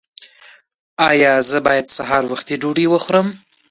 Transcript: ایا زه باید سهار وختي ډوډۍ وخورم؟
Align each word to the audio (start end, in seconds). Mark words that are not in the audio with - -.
ایا 1.09 1.33
زه 1.49 1.57
باید 1.65 1.85
سهار 1.95 2.23
وختي 2.31 2.55
ډوډۍ 2.61 2.85
وخورم؟ 2.89 3.27